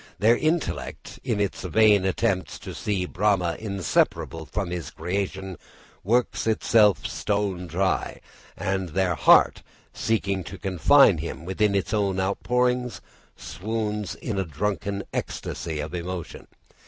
Their 0.17 0.35
intellect, 0.35 1.19
in 1.23 1.39
its 1.39 1.61
vain 1.61 2.05
attempts 2.05 2.57
to 2.57 2.73
see 2.73 3.05
Brahma 3.05 3.55
inseparable 3.59 4.47
from 4.47 4.71
his 4.71 4.89
creation, 4.89 5.59
works 6.03 6.47
itself 6.47 7.05
stone 7.05 7.67
dry, 7.67 8.19
and 8.57 8.89
their 8.89 9.13
heart, 9.13 9.61
seeking 9.93 10.43
to 10.45 10.57
confine 10.57 11.19
him 11.19 11.45
within 11.45 11.75
its 11.75 11.93
own 11.93 12.19
outpourings, 12.19 12.99
swoons 13.37 14.15
in 14.15 14.39
a 14.39 14.43
drunken 14.43 15.03
ecstasy 15.13 15.79
of 15.79 15.93
emotion. 15.93 16.47